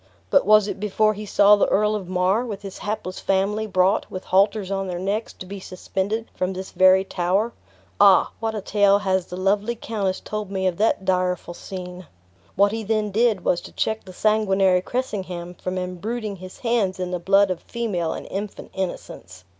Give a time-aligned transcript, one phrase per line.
[0.31, 4.09] "But was it before he saw the Earl of Mar, with his hapless family, brought,
[4.09, 7.51] with halters on their necks, to be suspended from this very tower?
[7.99, 8.31] Ah!
[8.39, 12.07] what a tale has the lovely countess told me of that direful scene!
[12.55, 17.11] What he then did was to check the sanguinary Cressingham from imbruiting his hands in
[17.11, 19.43] the blood of female and infant innocence."